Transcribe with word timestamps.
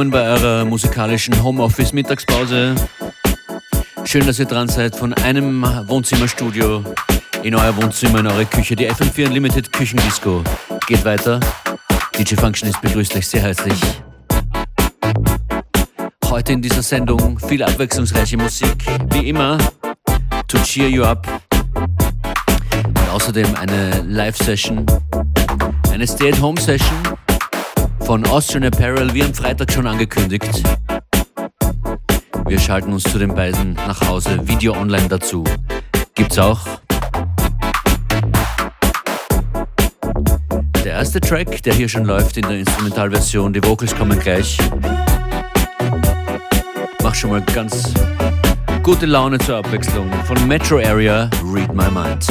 Willkommen 0.00 0.12
bei 0.12 0.30
eurer 0.30 0.64
musikalischen 0.64 1.42
Homeoffice 1.42 1.92
Mittagspause. 1.92 2.74
Schön, 4.06 4.26
dass 4.26 4.38
ihr 4.38 4.46
dran 4.46 4.66
seid 4.66 4.96
von 4.96 5.12
einem 5.12 5.62
Wohnzimmerstudio 5.62 6.82
in 7.42 7.54
euer 7.54 7.76
Wohnzimmer, 7.76 8.20
in 8.20 8.26
eure 8.26 8.46
Küche. 8.46 8.74
Die 8.74 8.90
FM4 8.90 9.26
Unlimited 9.26 9.70
Küchendisco 9.70 10.42
geht 10.86 11.04
weiter. 11.04 11.38
DJ 12.18 12.36
Functionist 12.36 12.80
begrüßt 12.80 13.14
euch 13.14 13.28
sehr 13.28 13.42
herzlich. 13.42 13.78
Heute 16.30 16.54
in 16.54 16.62
dieser 16.62 16.82
Sendung 16.82 17.38
viel 17.38 17.62
abwechslungsreiche 17.62 18.38
Musik, 18.38 18.82
wie 19.12 19.28
immer, 19.28 19.58
to 20.48 20.56
cheer 20.64 20.88
you 20.88 21.02
up. 21.02 21.28
Und 22.86 23.10
außerdem 23.12 23.54
eine 23.54 24.00
Live-Session, 24.08 24.86
eine 25.92 26.06
Stay-at-Home-Session 26.06 27.19
von 28.10 28.26
Austrian 28.26 28.64
Apparel, 28.64 29.14
wie 29.14 29.22
am 29.22 29.32
Freitag 29.32 29.70
schon 29.70 29.86
angekündigt. 29.86 30.64
Wir 32.48 32.58
schalten 32.58 32.92
uns 32.92 33.04
zu 33.04 33.20
den 33.20 33.32
beiden 33.32 33.74
nach 33.74 34.00
Hause, 34.08 34.48
Video 34.48 34.72
online 34.72 35.06
dazu. 35.06 35.44
Gibt's 36.16 36.36
auch. 36.36 36.58
Der 40.84 40.94
erste 40.94 41.20
Track, 41.20 41.62
der 41.62 41.72
hier 41.72 41.88
schon 41.88 42.04
läuft 42.04 42.36
in 42.36 42.48
der 42.48 42.58
Instrumentalversion, 42.58 43.52
die 43.52 43.62
Vocals 43.62 43.94
kommen 43.94 44.18
gleich. 44.18 44.58
Mach 47.04 47.14
schon 47.14 47.30
mal 47.30 47.42
ganz 47.42 47.94
gute 48.82 49.06
Laune 49.06 49.38
zur 49.38 49.58
Abwechslung. 49.58 50.10
Von 50.24 50.48
Metro 50.48 50.78
Area, 50.78 51.30
Read 51.44 51.72
My 51.72 51.88
Mind. 51.88 52.26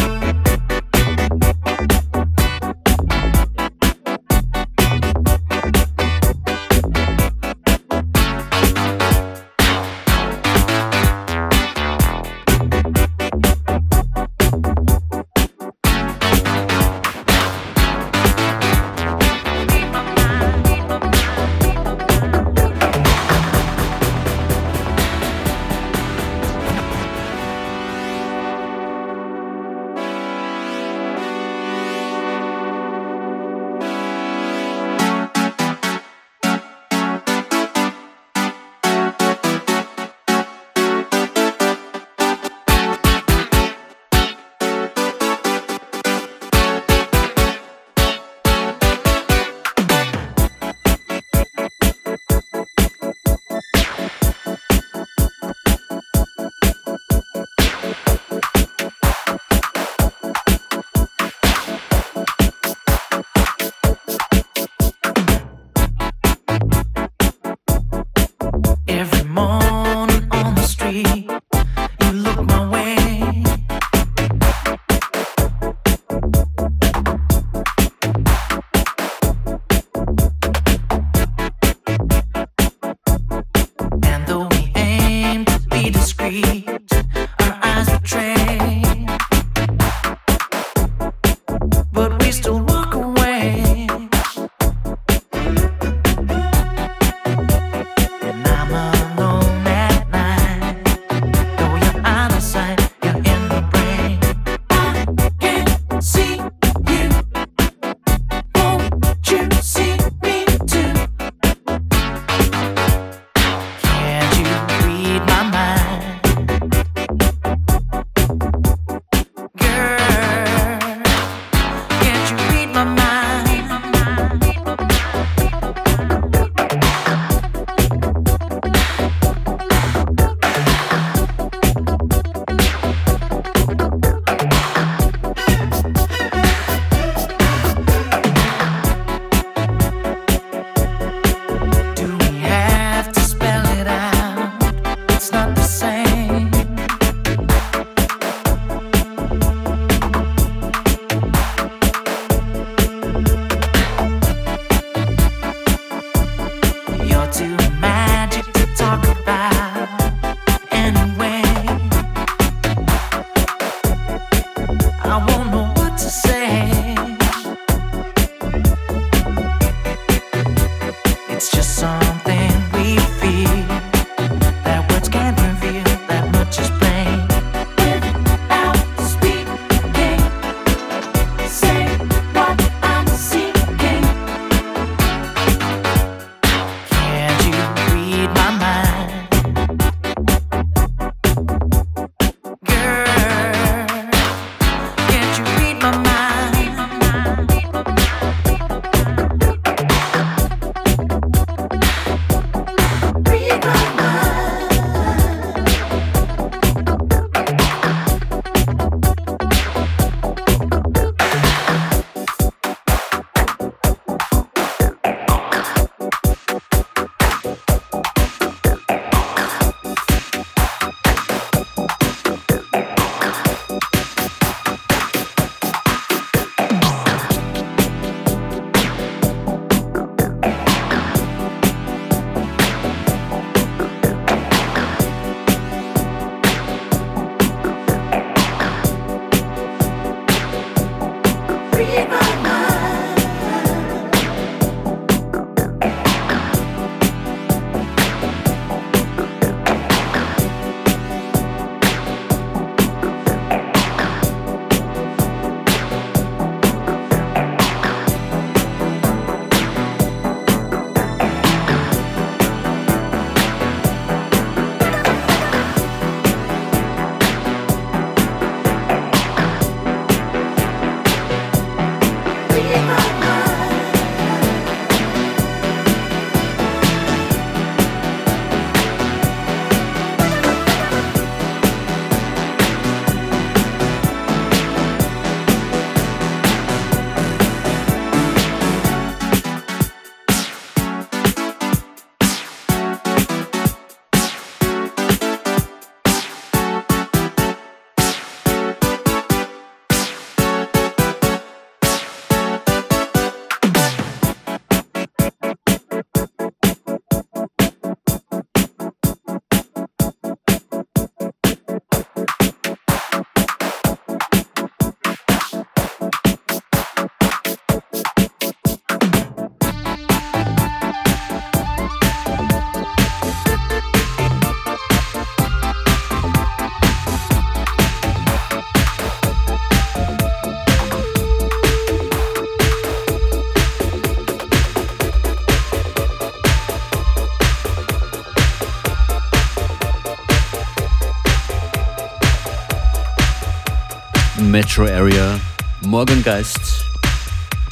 Metro 344.69 344.85
Area. 344.85 345.39
Morgengeist. 345.81 346.85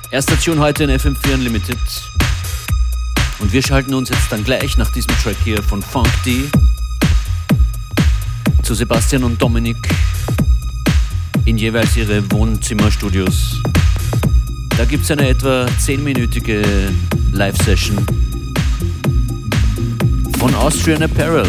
Erster 0.10 0.36
Tune 0.40 0.60
heute 0.60 0.86
in 0.86 0.90
FM4 0.90 1.36
Unlimited. 1.36 1.78
Und 3.38 3.54
wir 3.54 3.62
schalten 3.62 3.94
uns 3.94 4.10
jetzt 4.10 4.32
dann 4.32 4.44
gleich 4.44 4.78
nach 4.78 4.92
diesem 4.92 5.16
Track 5.22 5.36
hier 5.44 5.62
von 5.62 5.84
Funk 5.84 6.10
D 6.26 6.50
zu 8.64 8.74
Sebastian 8.74 9.26
und 9.26 9.40
Dominik 9.40 9.78
in 11.46 11.60
jeweils 11.60 11.96
ihre 11.98 12.32
Wohnzimmerstudios. 12.32 13.62
Da 14.76 14.86
gibt 14.86 15.04
es 15.04 15.12
eine 15.12 15.30
etwa 15.30 15.68
10-minütige 15.80 16.64
Live-Session 17.32 18.04
von 20.40 20.56
Austrian 20.56 21.04
Apparel. 21.04 21.46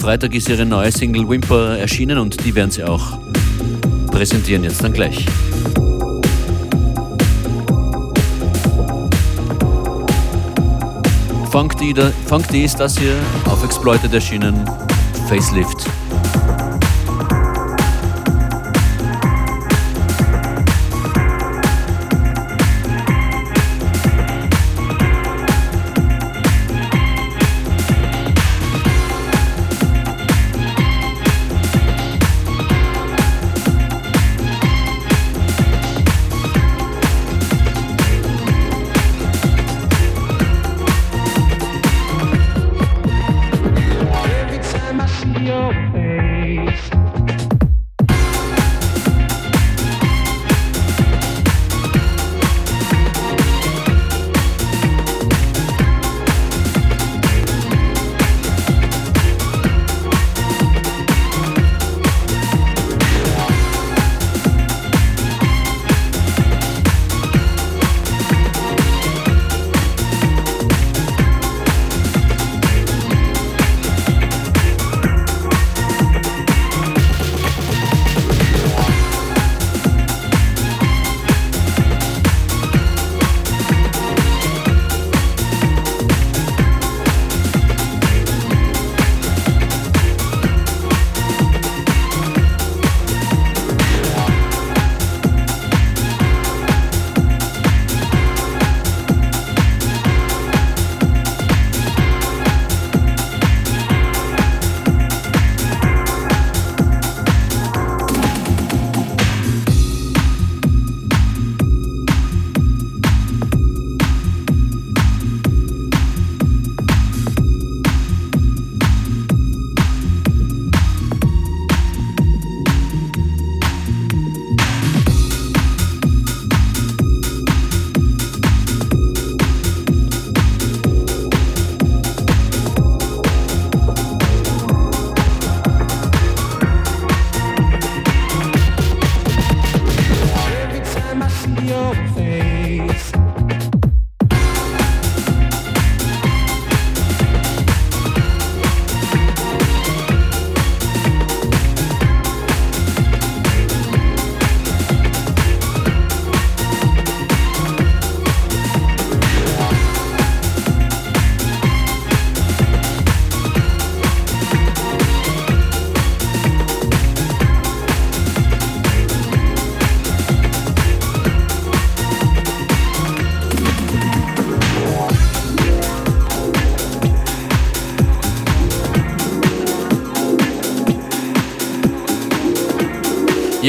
Freitag 0.00 0.34
ist 0.34 0.48
ihre 0.48 0.64
neue 0.64 0.90
Single 0.90 1.28
Whimper 1.28 1.76
erschienen 1.76 2.16
und 2.16 2.42
die 2.42 2.54
werden 2.54 2.70
sie 2.70 2.82
auch 2.82 3.18
präsentieren 4.10 4.64
jetzt 4.64 4.82
dann 4.82 4.94
gleich. 4.94 5.26
Funk 11.50 11.76
D, 11.76 11.94
Funk 12.26 12.48
D 12.48 12.64
ist 12.64 12.80
das 12.80 12.98
hier, 12.98 13.14
auf 13.44 13.62
Exploited 13.62 14.14
erschienen, 14.14 14.64
Facelift. 15.28 15.86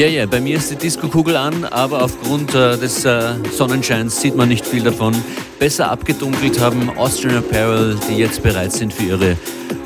Ja, 0.02 0.08
ja, 0.08 0.26
bei 0.26 0.40
mir 0.40 0.56
ist 0.56 0.68
die 0.68 0.74
Disco-Kugel 0.74 1.36
an, 1.36 1.64
aber 1.64 2.02
aufgrund 2.02 2.52
äh, 2.56 2.76
des 2.76 3.04
äh, 3.04 3.34
Sonnenscheins 3.56 4.20
sieht 4.20 4.34
man 4.34 4.48
nicht 4.48 4.66
viel 4.66 4.82
davon. 4.82 5.14
Besser 5.60 5.92
abgedunkelt 5.92 6.58
haben 6.58 6.90
Austrian 6.98 7.36
Apparel, 7.36 7.96
die 8.10 8.16
jetzt 8.16 8.42
bereit 8.42 8.72
sind 8.72 8.92
für 8.92 9.04
ihre 9.04 9.36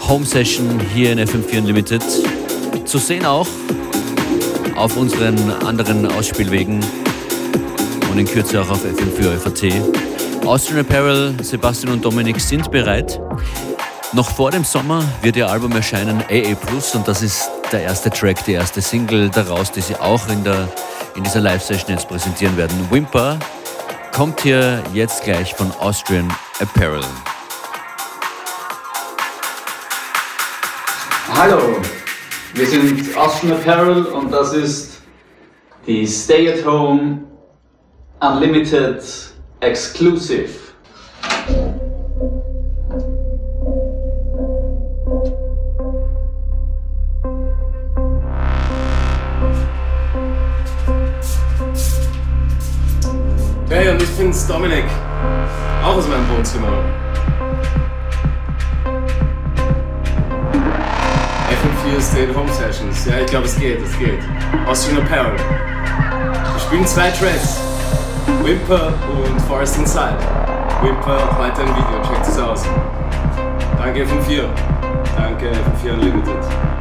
Home-Session 0.09 0.81
hier 0.95 1.13
in 1.13 1.19
FM4 1.19 1.59
Unlimited. 1.59 2.03
Zu 2.87 2.97
sehen 2.97 3.27
auch 3.27 3.47
auf 4.75 4.97
unseren 4.97 5.51
anderen 5.67 6.11
Ausspielwegen 6.11 6.83
und 8.11 8.19
in 8.19 8.27
Kürze 8.27 8.63
auch 8.63 8.71
auf 8.71 8.87
FM4 8.87 9.37
FAT. 9.37 10.47
Austrian 10.47 10.81
Apparel, 10.81 11.35
Sebastian 11.43 11.93
und 11.93 12.03
Dominik 12.03 12.41
sind 12.41 12.71
bereit. 12.71 13.21
Noch 14.15 14.31
vor 14.31 14.51
dem 14.51 14.65
Sommer 14.65 15.05
wird 15.21 15.37
ihr 15.37 15.51
Album 15.51 15.73
erscheinen, 15.73 16.25
AA 16.31 16.55
Plus, 16.55 16.95
und 16.95 17.07
das 17.07 17.23
ist 17.23 17.51
der 17.73 17.83
erste 17.83 18.11
Track, 18.11 18.45
die 18.45 18.53
erste 18.53 18.81
Single 18.81 19.29
daraus, 19.31 19.73
die 19.73 19.81
sie 19.81 19.97
auch 19.97 20.29
in, 20.29 20.45
der, 20.45 20.69
in 21.15 21.25
dieser 21.25 21.41
Live-Session 21.41 21.91
jetzt 21.91 22.09
präsentieren 22.09 22.57
werden. 22.57 22.89
Whimper 22.91 23.39
kommt 24.15 24.41
hier 24.41 24.83
jetzt 24.93 25.25
gleich 25.25 25.55
von 25.55 25.71
Austrian 25.81 26.33
Apparel. 26.61 27.05
Hallo, 31.35 31.77
wir 32.55 32.67
sind 32.67 33.17
Austrian 33.17 33.57
Apparel 33.59 34.07
und 34.07 34.31
das 34.31 34.53
ist 34.55 35.03
die 35.87 36.07
Stay 36.07 36.53
at 36.53 36.65
Home 36.65 37.23
Unlimited 38.21 39.03
Exclusive. 39.61 40.66
Bin's, 54.27 54.45
Dominik. 54.49 54.85
Auch 55.85 55.97
aus 55.97 56.09
meinem 56.09 56.29
Wohnzimmer. 56.37 56.67
FM4 61.49 62.01
Stay 62.01 62.27
Home 62.35 62.53
Sessions. 62.53 63.07
Ja, 63.07 63.21
ich 63.21 63.27
glaube, 63.27 63.47
es 63.47 63.57
geht, 63.57 63.81
es 63.81 63.97
geht. 63.97 64.19
Austrian 64.67 65.01
Apparel. 65.05 65.37
Wir 65.37 66.61
spielen 66.61 66.85
zwei 66.87 67.11
Tracks. 67.11 67.61
Whimper 68.43 68.95
und 69.13 69.41
Forest 69.43 69.79
Inside. 69.79 70.19
Whimper, 70.83 71.19
weiter 71.39 71.63
ein 71.63 71.69
Video, 71.69 72.03
checkt 72.03 72.27
es 72.27 72.39
aus. 72.41 72.65
Danke 73.79 74.07
FM4. 74.07 74.43
Danke 75.17 75.53
FM4 75.53 75.93
Unlimited. 75.93 76.76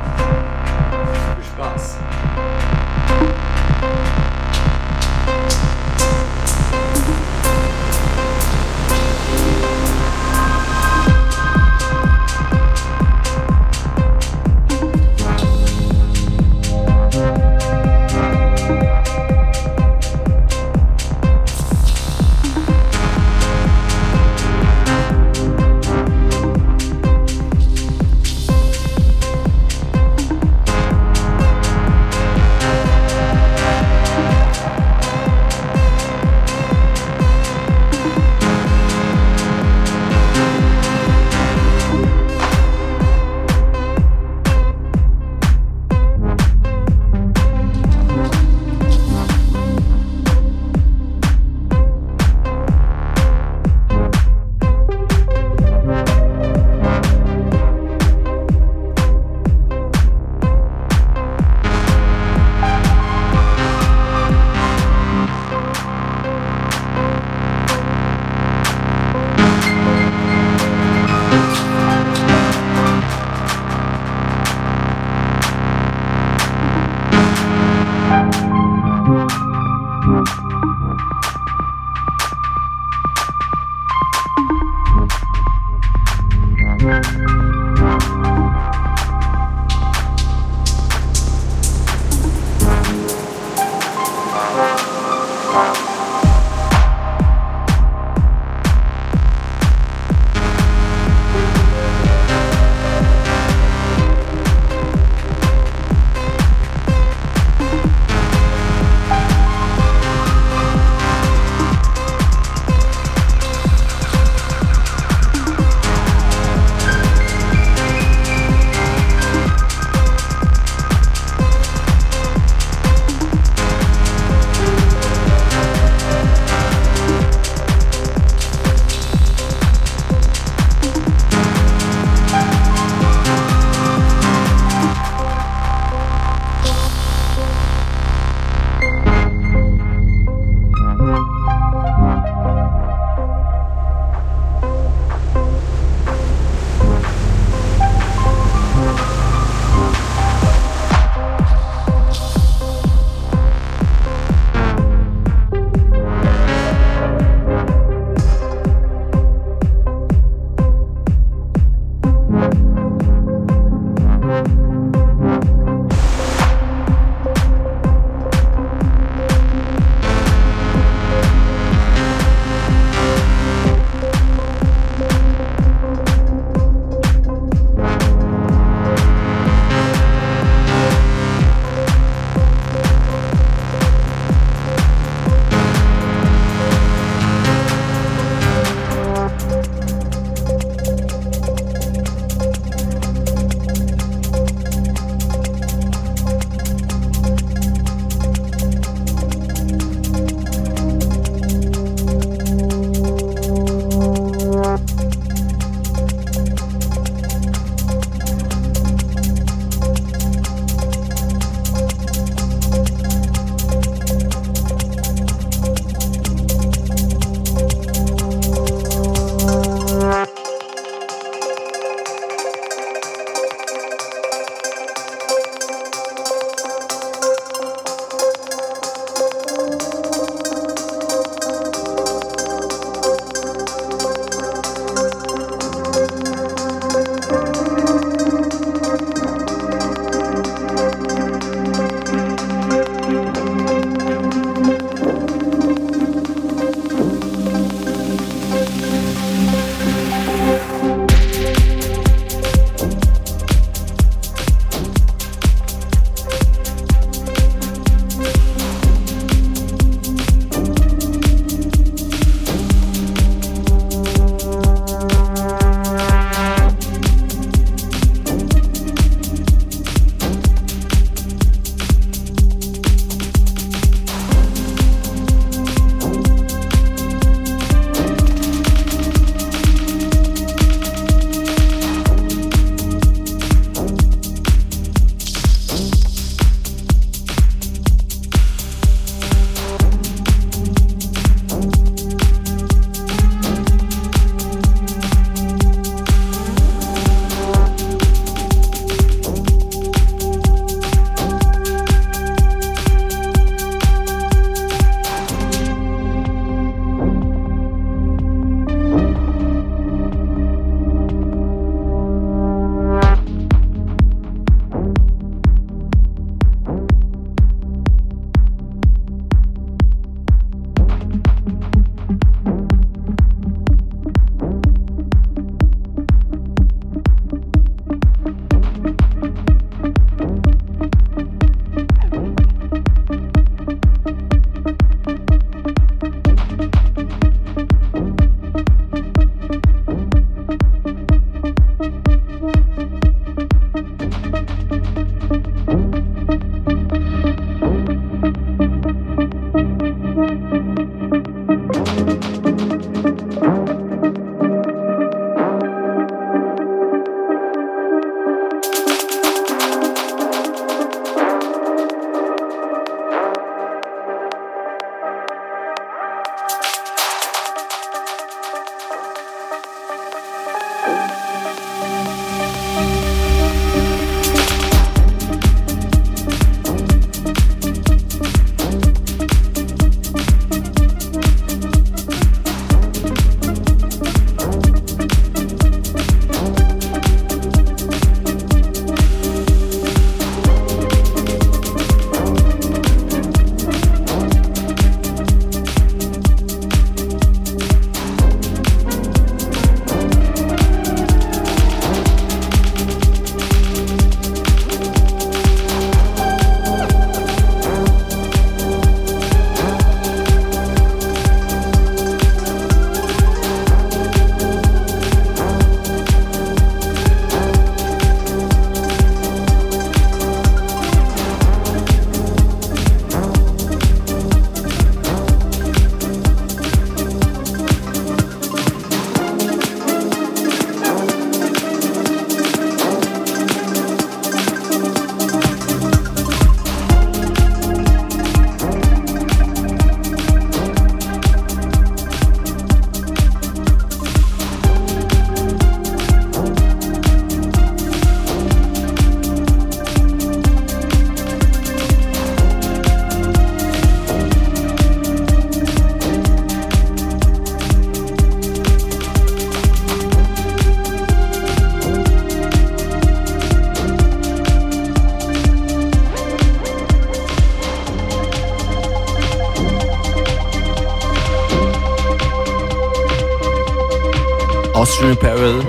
Austrian 475.05 475.17
Apparel. 475.17 475.63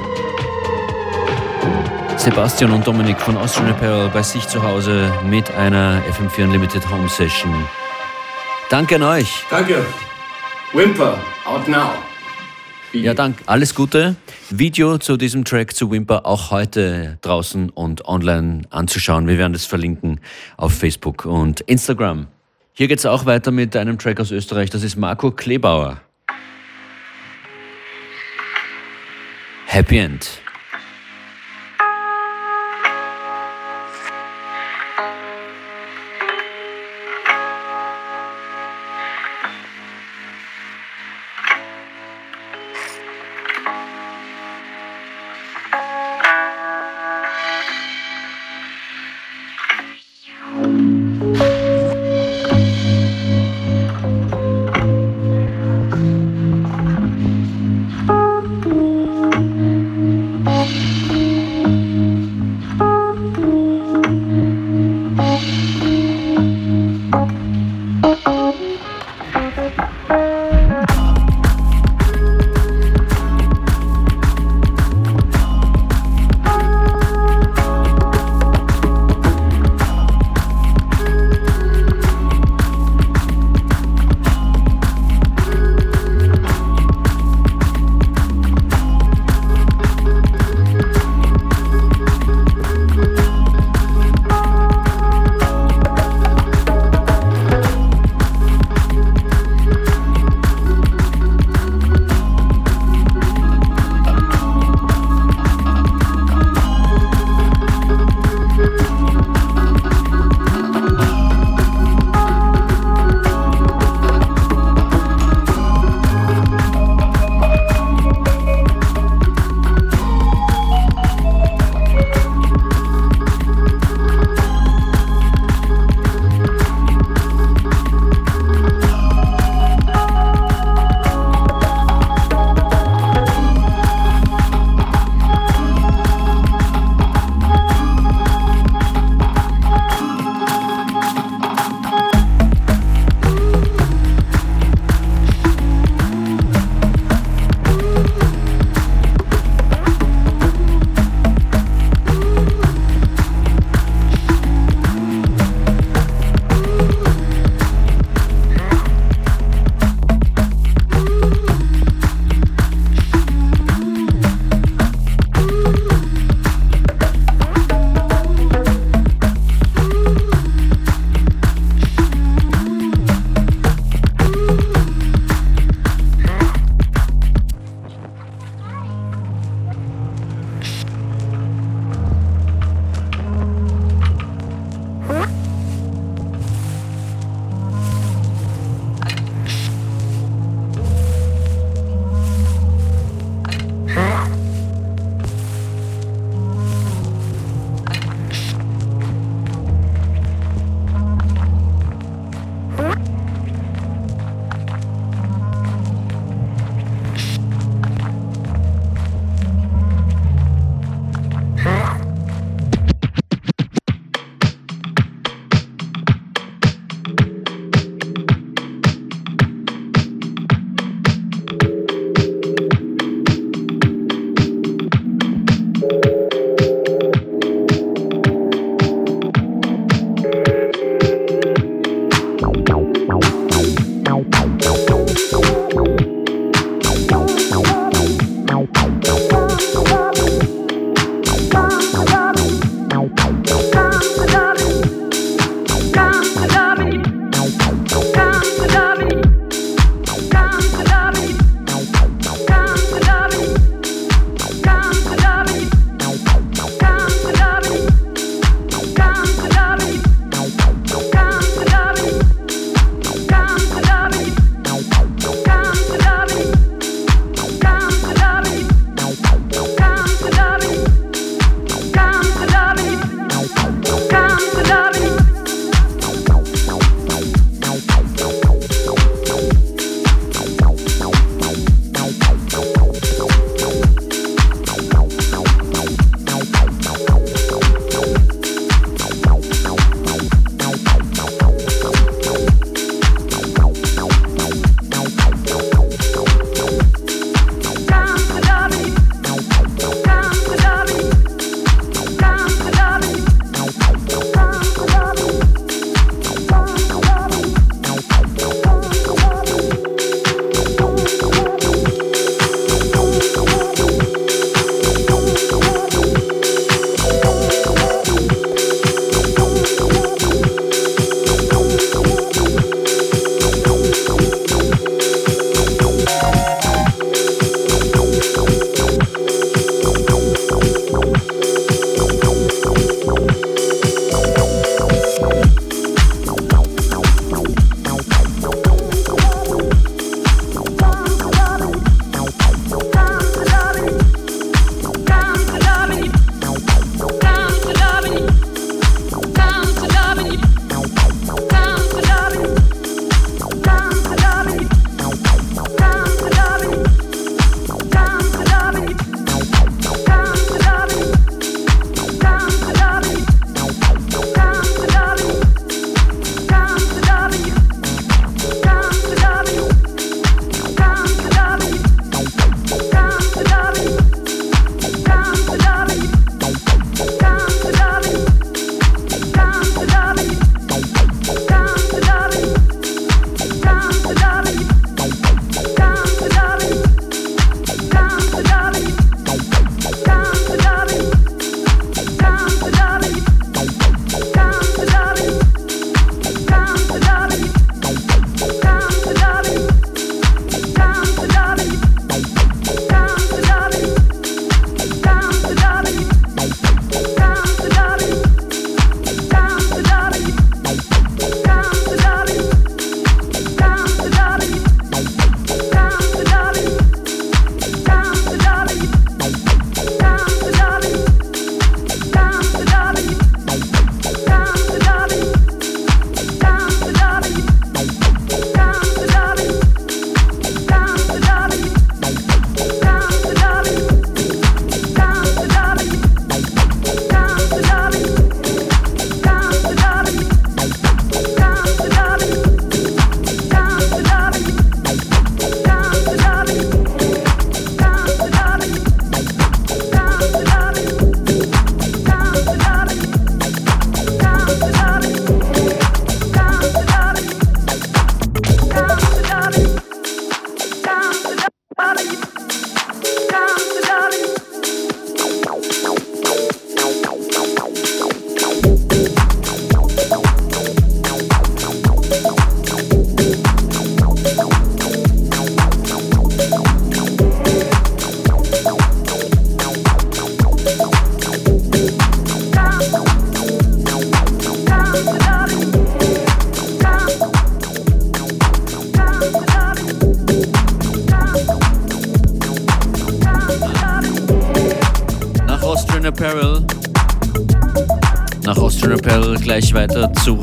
Sebastian 2.17 2.71
und 2.73 2.87
Dominik 2.87 3.21
von 3.21 3.37
Austrian 3.37 3.69
Apparel 3.69 4.09
bei 4.09 4.23
sich 4.23 4.49
zu 4.49 4.63
Hause 4.63 5.13
mit 5.29 5.51
einer 5.51 6.03
FM4 6.05 6.45
Unlimited 6.45 6.91
Home 6.91 7.07
Session. 7.07 7.53
Danke 8.71 8.95
an 8.95 9.03
euch. 9.03 9.45
Danke. 9.51 9.85
Wimper, 10.73 11.19
out 11.45 11.69
now. 11.69 11.91
Ja, 12.95 13.13
danke. 13.13 13.43
Alles 13.45 13.75
Gute. 13.75 14.17
Video 14.49 14.97
zu 14.97 15.19
diesem 15.19 15.45
Track 15.45 15.77
zu 15.77 15.91
Wimper 15.91 16.25
auch 16.25 16.51
heute 16.51 17.19
draußen 17.21 17.69
und 17.69 18.07
online 18.07 18.63
anzuschauen. 18.71 19.27
Wir 19.27 19.37
werden 19.37 19.53
das 19.53 19.67
verlinken 19.67 20.19
auf 20.57 20.73
Facebook 20.73 21.27
und 21.27 21.61
Instagram. 21.61 22.29
Hier 22.73 22.89
geht 22.89 23.01
es 23.01 23.07
auch 23.07 23.27
weiter 23.27 23.51
mit 23.51 23.77
einem 23.77 23.99
Track 23.99 24.19
aus 24.19 24.31
Österreich. 24.31 24.71
Das 24.71 24.83
ist 24.83 24.97
Marco 24.97 25.31
Klebauer. 25.31 26.01
Happy 29.77 29.99
End. 29.99 30.46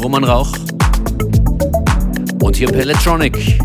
Roman 0.04 0.26
Rauch. 0.26 0.52
Und 2.42 2.58
hier 2.58 2.68
Pelletronic. 2.68 3.58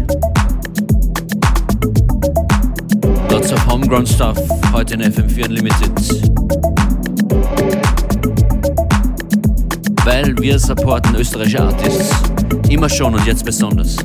Lots 3.29 3.53
of 3.53 3.67
homegrown 3.67 4.07
stuff 4.07 4.39
heute 4.73 4.95
in 4.95 5.03
FM4 5.03 5.47
Unlimited. 5.47 5.91
Weil 10.05 10.39
wir 10.39 10.61
supporten 10.61 11.17
österreichische 11.17 11.61
Artists. 11.61 12.15
Immer 12.69 12.89
schon 12.89 13.17
und 13.17 13.27
jetzt 13.27 13.45
besonders. 13.45 13.97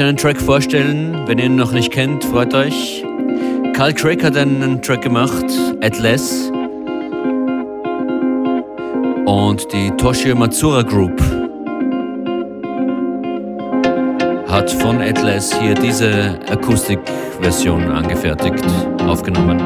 Einen 0.00 0.16
Track 0.16 0.40
vorstellen. 0.40 1.24
Wenn 1.26 1.38
ihr 1.38 1.46
ihn 1.46 1.56
noch 1.56 1.72
nicht 1.72 1.92
kennt, 1.92 2.24
freut 2.24 2.54
euch. 2.54 3.04
Carl 3.74 3.92
Craig 3.92 4.22
hat 4.22 4.36
einen 4.36 4.80
Track 4.80 5.02
gemacht, 5.02 5.44
Atlas. 5.82 6.50
Und 9.26 9.72
die 9.72 9.90
Toshio 9.98 10.36
Matsura 10.36 10.82
Group 10.82 11.20
hat 14.48 14.70
von 14.70 15.00
Atlas 15.00 15.58
hier 15.60 15.74
diese 15.74 16.38
Akustikversion 16.50 17.90
angefertigt, 17.90 18.64
aufgenommen. 19.06 19.60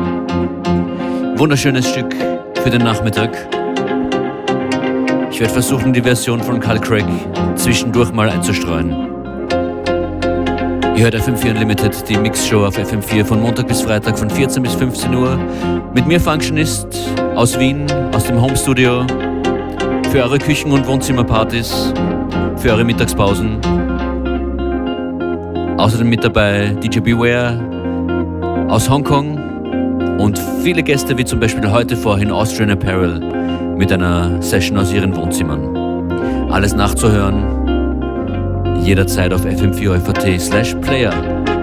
Wunderschönes 1.37 1.89
Stück 1.89 2.15
für 2.63 2.71
den 2.71 2.83
Nachmittag. 2.83 3.31
Ich 5.31 5.41
werde 5.41 5.53
versuchen, 5.53 5.93
die 5.93 6.03
Version 6.03 6.41
von 6.41 6.59
Carl 6.59 6.81
Craig 6.81 7.05
zwischendurch 7.57 8.13
mal 8.13 8.31
einzustreuen. 8.31 9.16
Ihr 10.97 11.03
hört 11.03 11.15
FM4 11.15 11.51
Unlimited, 11.51 12.09
die 12.09 12.17
Mixshow 12.17 12.65
auf 12.65 12.79
FM4 12.79 13.23
von 13.23 13.43
Montag 13.43 13.69
bis 13.69 13.83
Freitag 13.83 14.19
von 14.19 14.31
14 14.31 14.63
bis 14.63 14.73
15 14.77 15.15
Uhr. 15.15 15.39
Mit 15.95 16.07
mir 16.07 16.19
Functionist 16.19 16.87
aus 17.35 17.59
Wien, 17.59 17.85
aus 18.15 18.25
dem 18.25 18.41
Homestudio. 18.41 19.07
Für 20.11 20.23
eure 20.23 20.39
Küchen- 20.39 20.73
und 20.73 20.87
Wohnzimmerpartys, 20.87 21.93
für 22.57 22.71
eure 22.71 22.85
Mittagspausen. 22.85 23.59
Außerdem 25.77 26.09
mit 26.09 26.25
dabei 26.25 26.69
DJ 26.83 27.01
Beware 27.01 27.61
aus 28.71 28.89
Hongkong 28.89 30.17
und 30.19 30.41
viele 30.63 30.83
Gäste, 30.83 31.19
wie 31.19 31.27
zum 31.27 31.41
Beispiel 31.41 31.71
heute 31.71 31.95
vorhin 31.95 32.31
Austrian 32.31 32.71
Apparel 32.71 33.21
mit 33.77 33.93
einer 33.93 34.41
Session 34.41 34.79
aus 34.79 34.95
ihren 34.95 35.15
Wohnzimmern. 35.15 36.49
Alles 36.51 36.75
nachzuhören 36.75 37.66
jederzeit 38.87 39.33
auf 39.33 39.45
fm4 39.45 40.39
slash 40.39 40.75
player. 40.77 41.56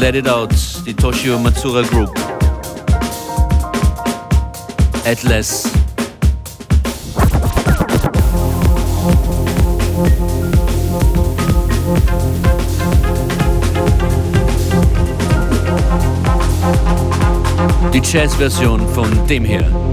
Let 0.00 0.14
It 0.14 0.28
Out, 0.28 0.54
die 0.86 0.94
Toshio 0.94 1.40
Matsura 1.40 1.82
Group. 1.82 2.14
Atlas. 5.04 5.64
Die 17.92 18.00
Jazz-Version 18.00 18.88
von 18.94 19.26
dem 19.26 19.44
hier. 19.44 19.87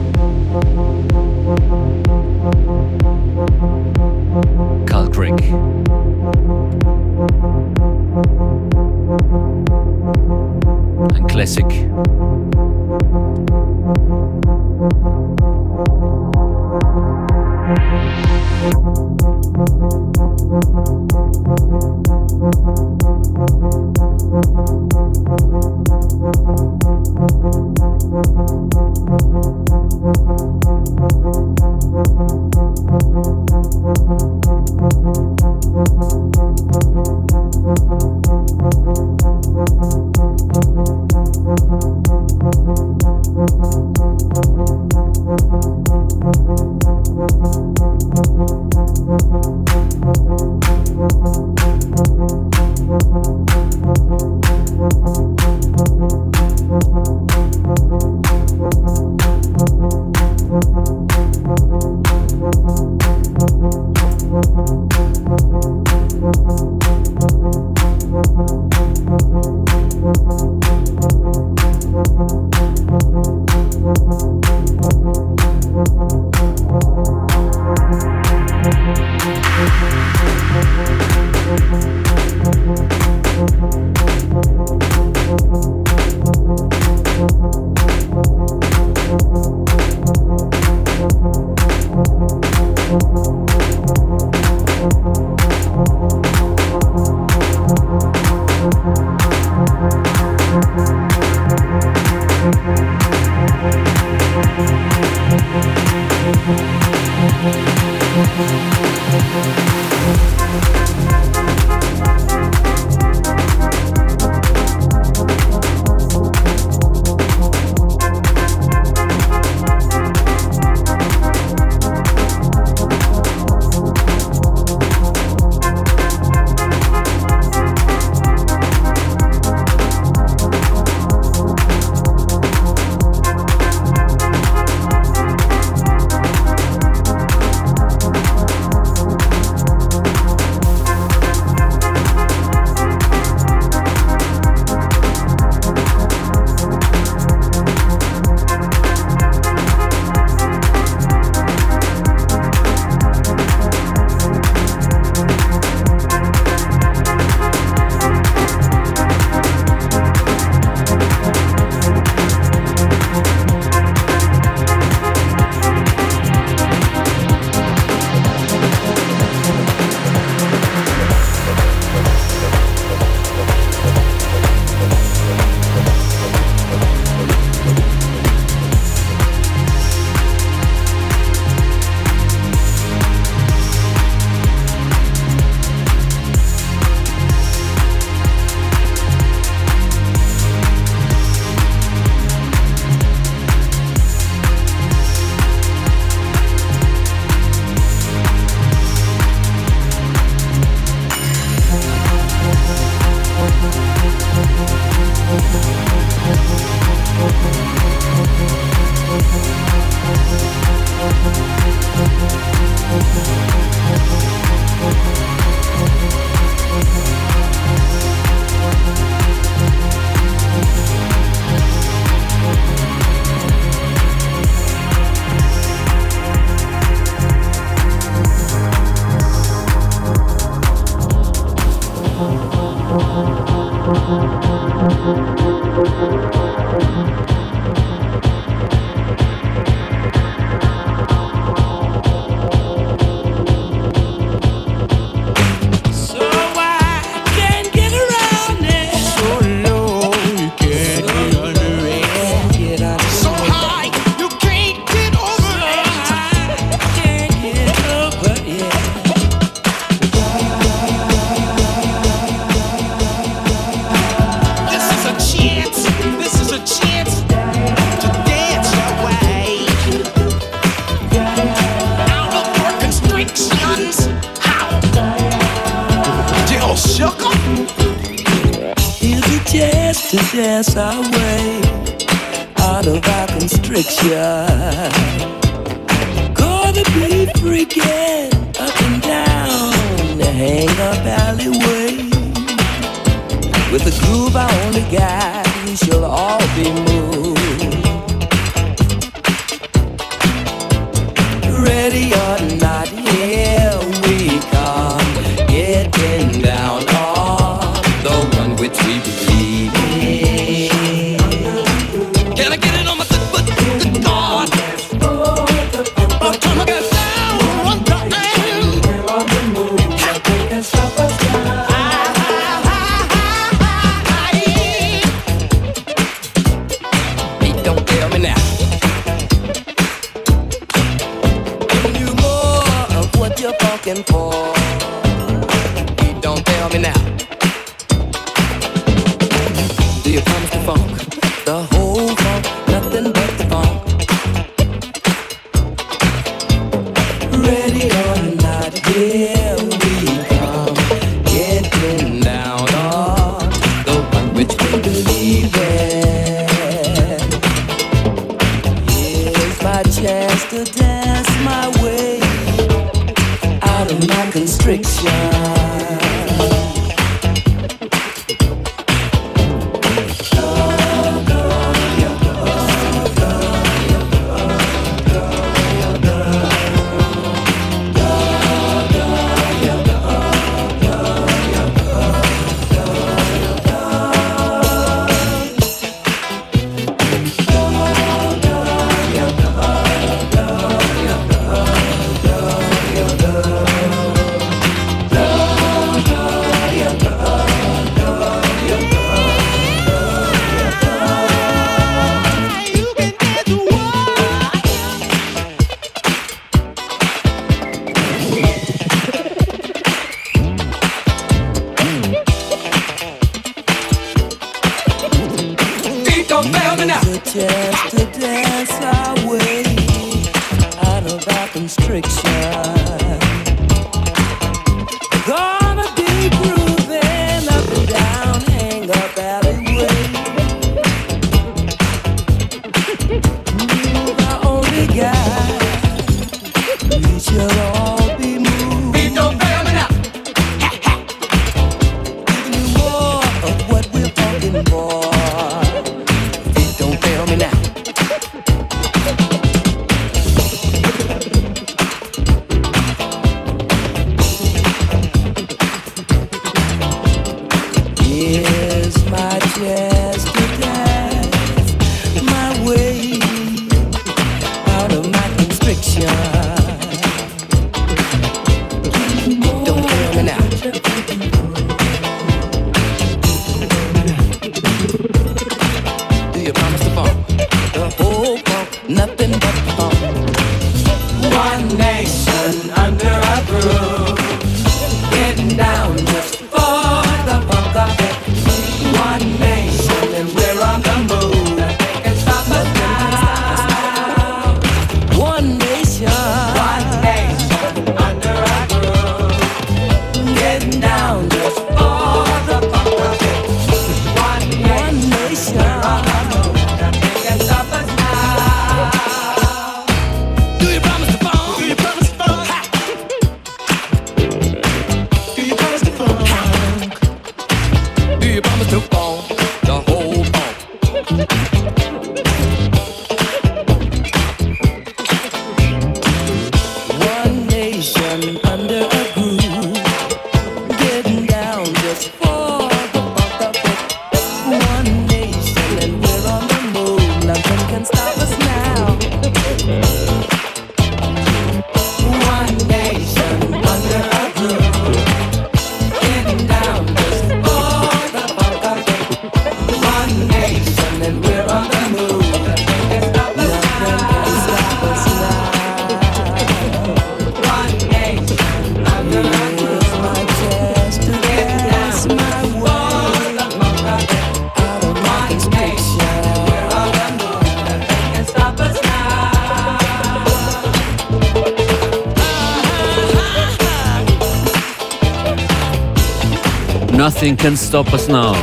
nothing 577.26 577.38
can 577.38 577.58
stop 577.58 577.92
us 577.92 578.08
now. 578.08 578.34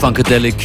Funkadelic. 0.00 0.58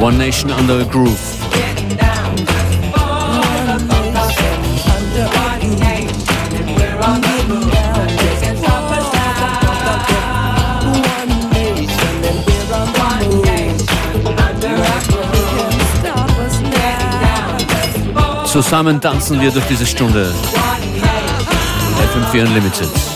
One 0.00 0.16
nation 0.16 0.50
under 0.50 0.80
a 0.80 0.84
groove. 0.86 1.41
Zusammen 18.52 19.00
tanzen 19.00 19.40
wir 19.40 19.50
durch 19.50 19.64
diese 19.64 19.86
Stunde. 19.86 20.30
FM4 22.12 22.46
Unlimited. 22.46 23.11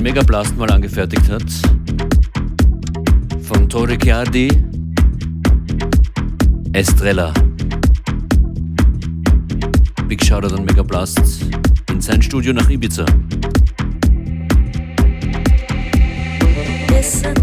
Megablast 0.00 0.56
mal 0.56 0.70
angefertigt 0.70 1.28
hat. 1.28 1.44
Von 3.42 3.68
Torre 3.68 3.98
Chiardi, 3.98 4.48
Estrella. 6.72 7.32
Big 10.08 10.24
Shoutout 10.24 10.54
an 10.54 10.64
Megablast 10.64 11.46
in 11.90 12.00
sein 12.00 12.22
Studio 12.22 12.54
nach 12.54 12.70
Ibiza. 12.70 13.04
Esse 16.96 17.34